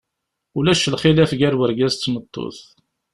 [0.57, 2.57] Ulac lxilaf gar wergaz d tmeṭṭut.